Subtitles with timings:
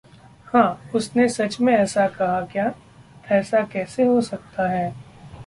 [0.53, 0.91] हँ!
[0.95, 2.73] उसने सच में ऐसा कहा क्या?
[3.31, 4.93] ऐसा कैसे हो सकता है!